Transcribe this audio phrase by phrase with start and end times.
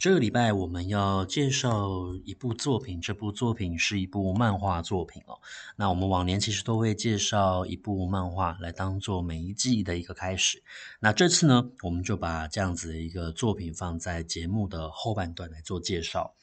[0.00, 1.90] 这个礼拜我们要介绍
[2.24, 5.38] 一部作品，这部作品是一部漫画作品哦。
[5.76, 10.62] 那我们往年其实都会介绍一部漫画来当做每一季的一个开始。
[11.00, 16.34] 那这次呢，我们就把这样子的一个作品放在节目的后半段来做介绍。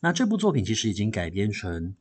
[0.00, 1.96] 那这部作品其实已经改编成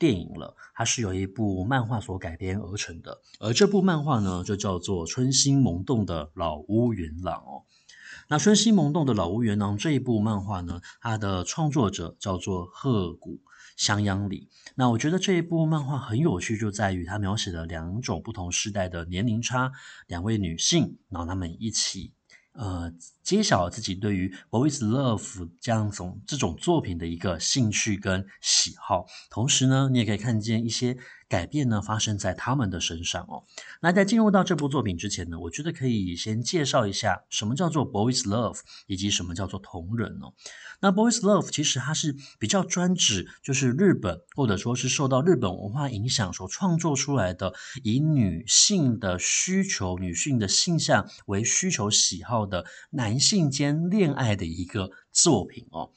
[0.00, 3.20] 电影了，它是由一部漫画所改编而成的。
[3.38, 7.62] 而这部漫画呢，就叫做《春心萌动的老屋元朗》哦。
[8.28, 13.40] 那《春心萌动的老屋元朗》这一部漫画呢，它的创作者叫做鹤谷
[13.76, 14.48] 香央里。
[14.74, 19.72] 那我觉得这一部漫画很有趣，就在于它描写了两种不同时代的年龄差，
[20.06, 22.12] 两位女性，然后她们一起。
[22.58, 22.90] 呃，
[23.22, 30.96] 揭晓自己对于 boys love 这样种这种作品的一个兴趣跟喜好，同时呢，你也可以看见一些
[31.28, 33.44] 改变呢发生在他们的身上哦。
[33.80, 40.32] 那在进入到这部作品之前呢，我觉得可以先介绍一下什么叫做 boys love，以及什么叫做同人哦。
[40.80, 55.90] 那 boys love 其实它是比较专指就是日本或者说是受到日本文化影响所创作出来的，以女性的需求、女性的性向为需求喜好的男性间恋爱的一个作品哦。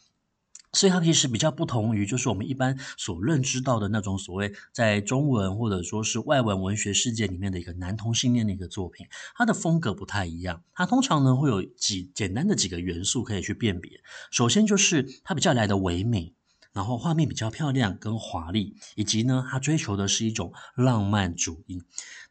[0.74, 10.64] 所以它其实比较不同于就是我们一般所认知到的那种所谓在中文或者说是外文文学世界里面的一个男同性恋的一个作品，它的风格不太一样。
[10.74, 14.00] 它通常呢会有几简单的几个元素可以去辨别。
[14.32, 16.36] 首先就是它比较来的唯美。
[16.72, 21.82] 然后画面比较漂亮跟华丽，以及呢，他追求的是一种浪漫主义。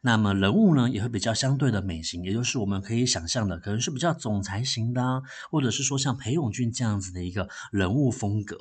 [0.01, 5.21] 那么人物呢，也会比较相对的美型，也就是我们可以想象的，可能是比较总裁型的啊，
[5.51, 8.57] 或者是说像裴勇俊这样子的一个人物风格。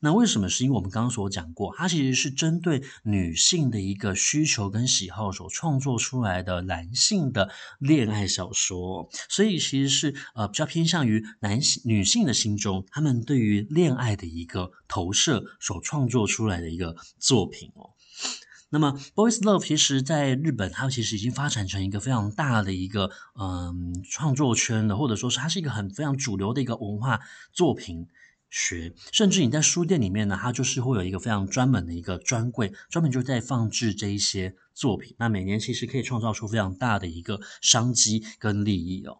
[0.00, 0.48] 那为什么？
[0.48, 15.44] 是因为我们刚刚所讲过，它其实是针对女性的一个需求跟喜好所创作出来的男性的恋爱小说，所以其实是呃比较偏向于男性女性的心中，他们对于恋爱的一个投射。
[15.60, 17.90] 所创作出来的一个作品哦，
[18.70, 27.20] 那么 Boys Love 其实在日本，它其实已经发展成一个非常大的一个嗯创作圈的，或者说是它是一个很非常主流的一个文化
[27.52, 28.06] 作品
[28.48, 39.18] 学，甚至你在书店里面呢，它就是会有一个非常专门的一个专柜，专门就在放置这一些作品，那每年其实可以创造出非常大的一个商机跟利益哦。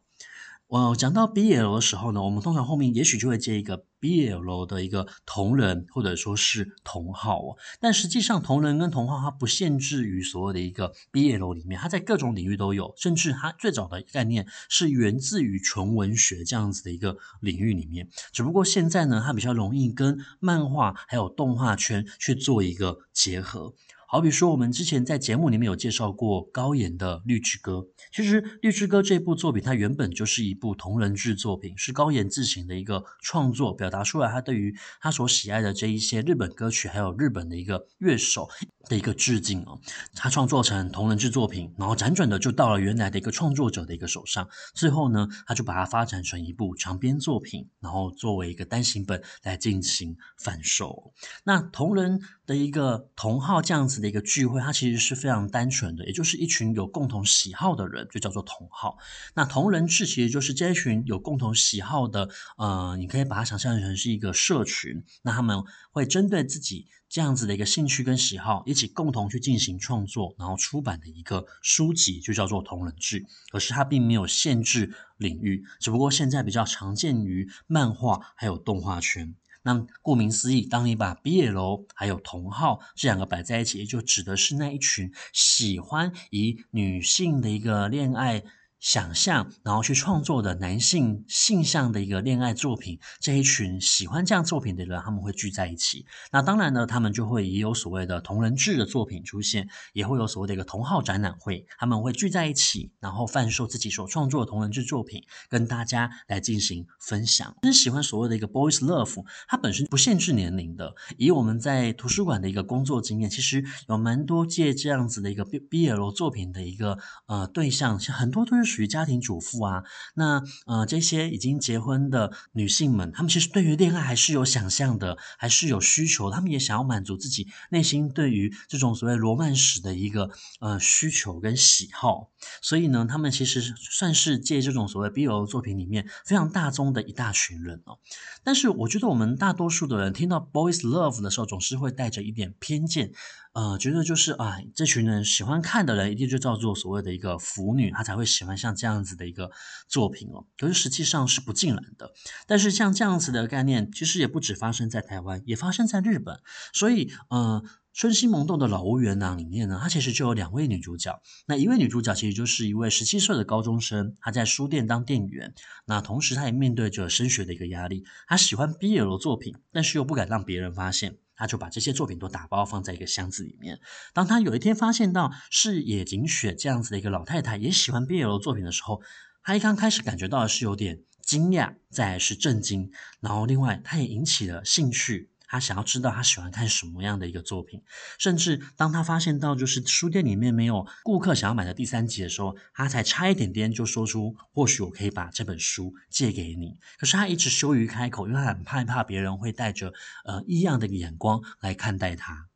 [0.71, 7.57] 我讲到 BL 的时候呢，我们通常后面也许就会接一个 BL 的一个同人或者说是同号哦。
[7.81, 18.09] 但实际上，同人跟同号它不限制于所谓的一个 BL 里面，它在各种领域都有，甚至它最早的概念是源自于纯文学这样子的一个领域里面。
[18.31, 23.75] 只不过现在呢，它比较容易跟漫画还有动画圈去做一个结合。
[24.13, 27.75] 好比说，我们之前在节目里面有介绍过高妍的《绿之歌》。
[28.13, 38.49] 其实，《绿之歌》这部作品，它原本就是一部同人志作品，是高妍自行的一个创作，表达出来他对于他所喜爱的这一些日本歌曲，还有日本的一个乐手
[38.89, 39.79] 的一个致敬哦。
[40.17, 51.13] 他创作成同人志作品，然后辗转的就到了原来的一个创作者的一个手上，最后呢，他就把它发展成一部长篇作品，然后作为一个单行本来进行贩售。
[51.45, 58.99] 那同人的一个同号这样子的一个聚会，它其实是非常单纯的，也就是一群有共同喜好的人，就叫做同号。
[59.37, 62.29] 那同人志其实就是这一群有共同喜好的，
[62.59, 65.05] 呃，你可以把它想象成是一个社群。
[65.23, 65.63] 那他们
[65.93, 73.25] 会针对自己这样子的一个兴趣跟喜好，一起共同去进行创作，然后出版的一个书籍，就叫做同人志。
[73.53, 79.37] 可是它并没有限制领域，只不过现在比较常见于漫画还有动画圈。
[79.63, 88.43] 那顾名思义，当你把 b 楼还有同号这两个摆在一起，就指的是那一群喜欢以女性的一个恋爱。
[88.81, 96.07] 想象，然后去创作的男性性向的一个恋爱作品，这一群喜欢这样作品的人，他们会聚在一起。
[96.33, 107.55] 那当然呢，他们就会也有所谓的同人志的作品出现，也会有所谓的一个同号展览会，他们会聚在一起，然后贩售自己所创作的同人志作品，跟大家来进行分享。
[107.61, 110.95] 真喜欢所谓的一个 boys love，它本身不限制年龄的。
[111.19, 116.97] 以我们在图书馆的一个工作经验，其实有蛮多借这样子的一个 BL 作品的一个
[117.27, 118.70] 呃对象，像很多都是。
[118.71, 119.83] 属于家庭主妇啊。
[120.15, 130.31] 那呃，这些已经结婚的女性们，她们其实对于恋爱还是有想象的，还是有需求，她们也想要满足自己内心对于这种所谓罗曼史的一个
[130.61, 132.31] 呃需求跟喜好。
[132.63, 137.99] 所以呢，她们其实算是借这种所谓 BL 作品里面非常大宗的一大群人哦。
[138.45, 143.13] 但是我觉得我们大多数的人听到 boys love 的时候，总是会带着一点偏见。
[143.53, 149.51] 呃，觉得就是啊，这群人喜欢看的人，一定就叫做所谓的一个腐女，她才会喜欢像这样子的一个
[149.89, 150.47] 作品哦。
[150.59, 152.13] 可是实际上是不尽然的。
[152.47, 156.39] 但是像这样子的概念，其实也不止发生在台湾，也发生在日本。
[156.73, 157.63] 所以，嗯，
[157.93, 161.21] 《春心萌动的老屋元朗》里面呢，它其实就有两位女主角。
[161.47, 165.55] 那一位女主角其实就是一位十七岁的高中生，她在书店当店员。
[165.87, 168.05] 那同时，她也面对着升学的一个压力。
[168.29, 171.19] 她喜欢 BL 的作品，但是又不敢让别人发现。
[171.35, 173.81] 他就把这些作品都打包放在一个箱子里面。
[174.13, 179.01] 当他有一天发现到是野井雪这样子的一个老太太也喜欢 BL 作品的时候，
[179.43, 185.30] 他一刚开始感觉到是有点惊讶，再是震惊，然后另外他也引起了兴趣。
[185.51, 187.83] 他想要知道他喜欢看什么样的一个作品，
[188.19, 196.79] 甚至当他发现到就是书店里面没有顾客想要买的第三集的时候，他才差一点点就说出或许我可以把这本书借给你。
[196.99, 199.93] 可是他一直羞于开口，因为他很害怕别人会带着
[200.25, 202.50] 呃异样的眼光来看待他。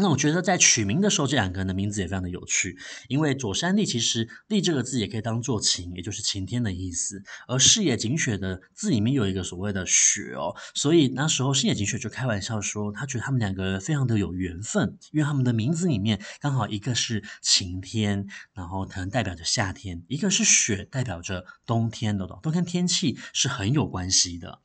[0.00, 2.76] 那我觉得在取名的时候，这两个人的名字也非常的有趣，
[3.08, 24.60] 因为左山丽其实“丽”这个字也可以当做晴，也就是晴天的意思，而视野景雪的字里面有一个所谓的雪哦，所以那时候视野景雪就开玩笑说，他觉得他们两个人非常的有缘分，因为他们的名字里面刚好一个是晴天，然后可能代表着夏天，一个是雪，代表着冬天的，冬天天气是很有关系的。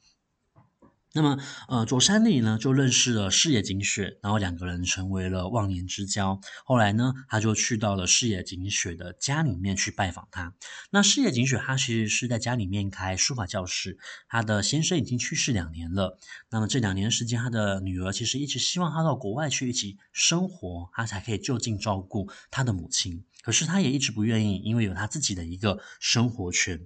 [1.16, 1.40] 那么，
[1.70, 6.42] 呃，佐山里呢就认识了矢野景雪，然后两个人成为了忘年之交。
[6.66, 10.54] 后来呢，他就去到了矢野景雪的家里面去拜访他。
[10.92, 13.98] 那矢野景雪他其实是在家里面开书法教室，
[14.28, 16.20] 他的先生已经去世两年了。
[16.50, 23.24] 那么这两年时间，他的女儿其实一直希望他到国外去一起生活，他才可以就近照顾他的母亲。
[23.46, 26.82] 可是他也一直不愿意，因为有他自己的一个生活圈。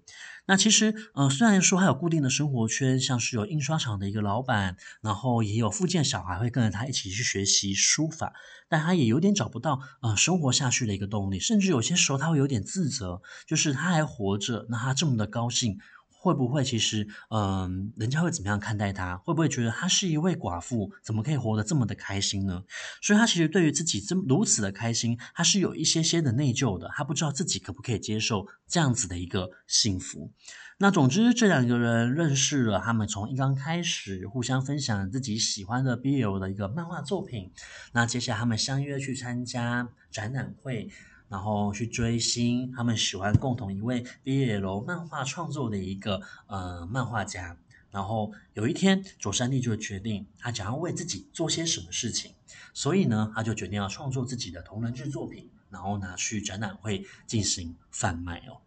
[0.46, 8.34] 那其实，呃，虽然说还有固定的生活圈，像是有印刷厂的一个老板，然后也有附近小孩会跟着他一起去学习书法，
[8.68, 15.78] 但他也有点找不到呃生活下去的一个动力，甚至有些时候他会有点自责，就是他还活着，那他这么的高兴。
[16.22, 19.16] 会不会其实，嗯、人家会怎么样看待他？
[19.20, 22.62] 会不会觉得他是一位寡妇，怎么可以活得这么的开心呢？
[23.02, 26.92] 所以，他其实对于自己这么如此的开心，他是有一些些的内疚的。
[26.94, 30.34] 他不知道自己可不可以接受这样子的一个幸福。
[30.78, 37.52] 那总之，这两个人认识了，他们从一刚开始互相分享自己喜欢的 BL 的一个漫画作品。
[37.94, 40.90] 那接下来，他们相约去参加展览会。
[41.30, 47.58] 然后去追星，他们喜欢共同一位 BL 漫画创作的一个呃漫画家。
[47.92, 52.34] 然后有一天，佐山丽就决定他想要为自己做些什么事情，
[52.74, 58.62] 所以呢，他就决定要创作自己的同人志作品，然后拿去展览会进行贩卖哦。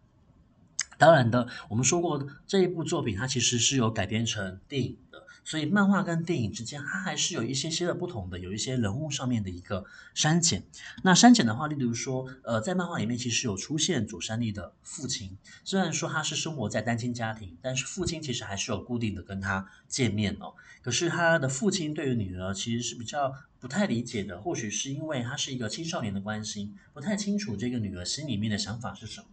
[0.97, 5.22] 当然的，我们说过这一部作品，它其实是有改编成电影的。
[5.45, 10.63] 所以漫画跟电影之间，它还是有一些些的不同的，有一些人物上面的一个删减。
[11.03, 20.53] 那删减的话，例如说，呃，在漫画里面其实有出现佐山丽的父亲，虽然说他是生活在单亲家庭，但是父亲其实还是有固定的跟他见面哦。
[20.81, 29.27] 可是他的父亲对于女儿其实是比较不太理解的，或许是因为他是一个青少年的关系，不太清楚这个女儿心里面的想法是什么，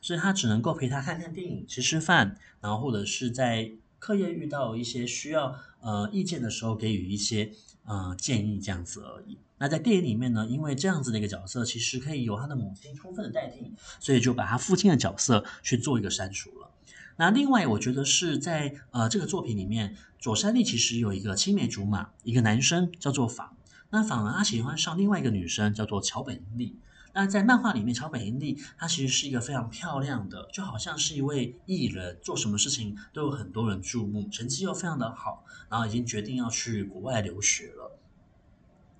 [0.00, 3.70] 所以他只能够陪她看看电影、吃吃饭，然后或者是在。
[4.02, 7.52] 课业遇到一些需要呃意见的时候，给予一些
[7.84, 9.38] 呃建议这样子而已。
[9.58, 16.68] 那在电影里面呢，因为这样子的一个角色其实可以由他的母亲充分的代替，所以就把他父亲的角色去做一个删除了。
[17.16, 23.50] 那另外，我觉得是在呃这个作品里面，佐山丽其实有一个青梅竹马，一个男生叫做昉，
[23.90, 26.74] 那昉呢，他喜欢上另外一个女生叫做桥本莉。
[27.14, 37.98] 那在漫画里面，桥本樱莉她其实是一个非常漂亮的，就好像是一位艺人，做什么事情都有很多人注目，成绩又非常的好，然后已经决定要去国外留学了。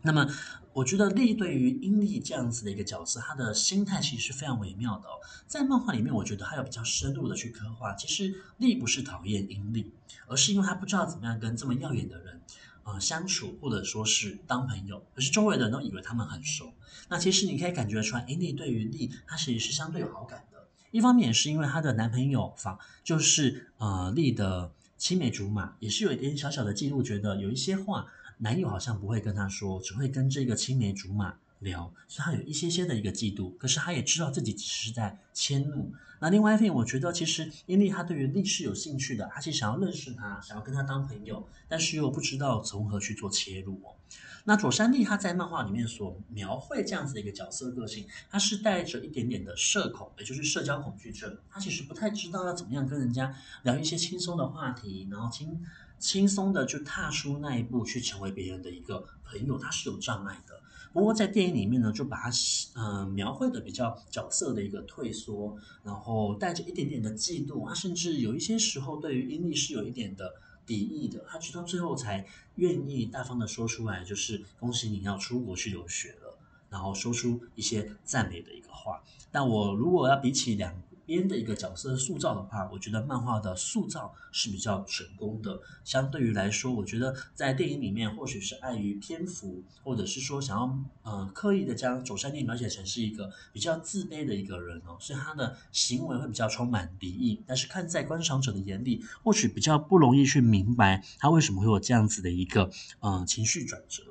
[0.05, 0.27] 那么，
[0.73, 5.13] 我觉得莉对于樱莉这样子的一个角色，她的心态其实是非常微妙的哦。
[5.47, 9.93] 在漫画里面，我觉得她有比较深入的去刻画，其实莉不是讨厌樱莉，
[10.27, 12.41] 而是因为她不知道怎么样跟这么耀眼的人。
[12.85, 16.73] 呃，相处或者说是当朋友，可是周围的人都以为他们很熟。
[17.09, 20.67] 那其实你可以感觉出来，樱莉对于丽，她其实是相对有好感的。
[20.91, 28.07] 一方面是因为她的男朋友房，就是呃丽的青梅竹马，也是有一点小小的记录，觉得有一些话
[28.39, 35.93] 男友好像不会跟她说，只会跟这个青梅竹马聊，所以他有一些些的一个嫉妒，可是他也知道自己只是在迁怒。
[36.21, 43.97] 那另外一边，我觉得其实因为他对于力是有兴趣的，他其实想要认识他，想要跟他当朋友，但是又不知道从何去做切入哦。
[44.45, 51.37] 那佐山丽他在漫画里面所描绘这样子的一个角色个性，他是带着一点点的社恐，也就是社交恐惧症。
[51.49, 55.65] 他其实不太知道要怎么样跟人家聊一些轻松的话题，然后轻
[55.99, 60.61] 轻松的就踏出那一步去成为别人的一个朋友，他是有障碍的。
[60.93, 62.31] 不过在电影里面呢，就把他
[62.75, 70.35] 嗯、呃、描绘的比较角色的一个退缩，然后带着一点点的嫉妒，他甚至有一些时候对于英利是有一点的。
[70.65, 76.39] 敌意的，他直到最后才愿意大方的说出来，就是恭喜你要出国去留学了，
[76.71, 79.03] 然后说出一些赞美的一个话。
[79.33, 80.73] 但我如果要比起两
[81.07, 85.61] 边的一个角色塑造的话，我觉得漫画的塑造是比较成功的。
[85.85, 97.43] 相对于来说，我觉得在电影里面，或许是碍于篇幅，或者是说想要呃刻意的将佐山丽描写成是一个比较自卑的一个人哦，所以他的行为会比较充满敌意。
[97.47, 104.03] 但是看在观赏者的眼里，或许比较不容易去明白他为什么会有这样子的一个呃情绪转折。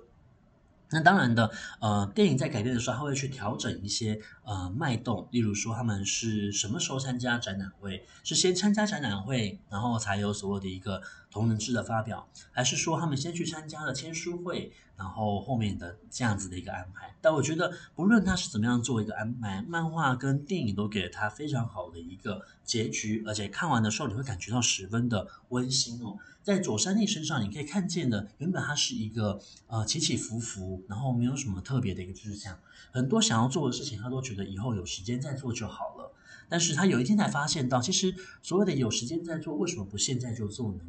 [0.92, 17.12] 那当然的，呃，电影在改编的时候，他会去调整一些呃脉动，例如说他们是什么时候参加展览会，是先参加展览会，然后才有所谓的一个同人志的发表，还是说他们先去参加了签书会，然后后面的这样子的一个安排？
[17.20, 26.20] 但我觉得，不论他是怎么样做一个安排，漫画跟电影都给了他非常好的一个结局，而且看完的时候你会感觉到十分的温馨哦。
[26.44, 32.60] 在佐山丽身上，你可以看见的，原本他是一个呃起起伏伏，然后没有什么特别的一个志向，
[32.92, 36.11] 很多想要做的事情，他都觉得以后有时间再做就好了。
[36.50, 40.80] 但是他有一天才发现到，其实所谓的有时间在做，为什么不现在就做呢？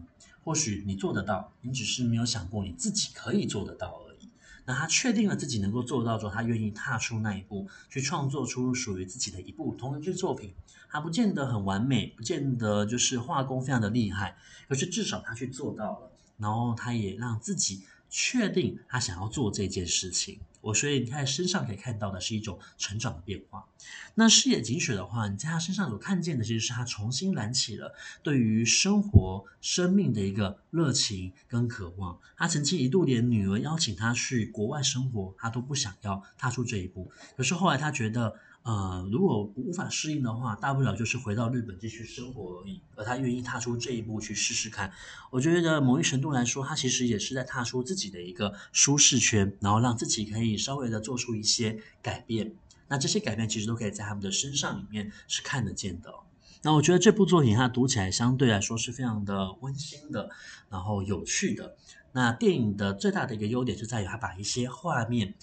[0.44, 4.28] 或许你做得到，你只是没有想过你自己可以做得到而已。
[4.64, 10.52] 那他确定了自己能够做到之后，他愿意踏出那一步，去创作出属于自己的一部同人剧作品。
[10.88, 14.36] 他不见得很完美，不见得就是画工非常的厉害，
[14.68, 20.38] 可是至少他去做到了，然后他也让自己确定他想要做这件事情。
[20.62, 23.66] 我所以你看身上可以看到的是一种成长的变化。
[24.14, 32.18] 那视野景雪的话，你在他身上所看见的，其实是他重新燃起了对于生活、生命的一个热情跟渴望。
[32.38, 37.10] 他曾经一度连女儿邀请他去国外生活，他都不想要踏出这一步。
[37.36, 38.34] 可是后来他觉得。
[38.64, 42.80] 呃，如果无法适应的话，大不了就是回到日本继续生活而已。
[42.94, 44.92] 而他愿意踏出这一步去试试看，
[45.32, 52.54] 我觉得某一程度来说，他其实也是在踏出自己的一个舒适圈，然后让自己可以稍微的做出一些改变。
[52.86, 56.14] 那这些改变其实都可以在他们的身上里面是看得见的。
[56.62, 60.30] 那我觉得这部作品它读起来相对来说是非常的温馨的，
[60.70, 61.74] 然后有趣的。
[62.12, 65.34] 那电影的最大的一个优点就在于它把一些画面，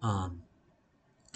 [0.00, 0.38] 嗯。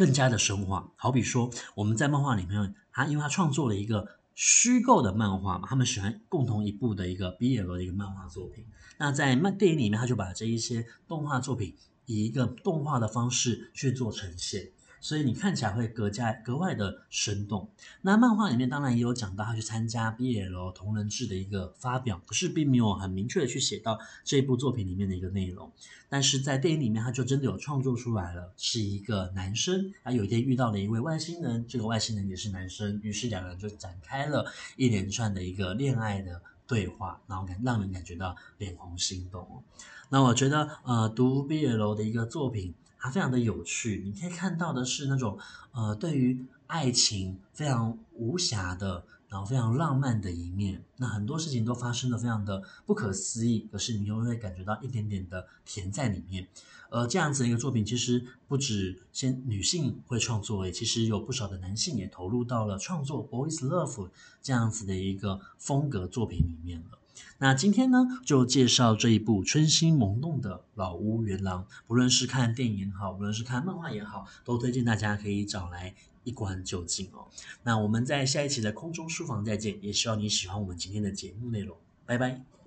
[0.02, 4.04] 更加的深化，好比说我们在漫画里面，他因为他创作了一个
[4.35, 8.66] 虚构的漫画嘛，他们喜欢共同一部的一个 BL 的一个漫画作品。
[8.99, 14.73] 那在漫电影里面，他就把这一些动画作品以一个动画的方式去做呈现。
[15.02, 17.68] 所以你看起来会格加格外的生动。
[18.00, 25.71] 那漫画里面当然也有讲到他去参加 BL 同人志的一个发表，可是并没有很明确的去写到这部作品里面的一个内容。
[26.09, 39.64] 但是在电影里面，他就真的有创作出来了，是一个男生，他有一天遇到了一位外星人，这个外星人也是男生，于是两人就展开了一连串的一个恋爱的对话，然后感让人感觉到脸红心动。
[40.11, 42.73] 那我觉得，呃，读 BL 的一个作品。
[43.02, 45.37] 它非常的有趣，你可以看到的是那种，
[45.73, 50.85] 呃，对于爱情非常无瑕的，然后非常浪漫的一面。
[50.99, 56.47] 那很多事情都发生的非常的不可思议，可是你又会感觉到一点点的甜在里面。
[56.90, 64.09] 呃，这样子的一个作品，其实不止先女性会创作，诶，其实有不少的男性也投入到了创作 boys love
[64.40, 66.99] 这样子的一个风格作品里面了。
[67.38, 71.66] 那今天呢，就介绍这一部春心萌动的老屋元郎。
[71.87, 77.26] 不论是看电影也好，不论是看漫画也好，都推荐大家可以找来一观究竟哦。
[77.64, 81.76] 那我们在下一期的空中书房再见，也希望你喜欢我们今天的节目内容。
[82.07, 82.62] 拜拜。